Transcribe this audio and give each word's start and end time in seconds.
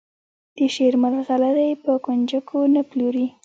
د 0.57 0.59
شعر 0.73 0.93
مرغلرې 1.03 1.69
په 1.83 1.91
کونجکو 2.05 2.57
نه 2.73 2.81
پلوري. 2.89 3.27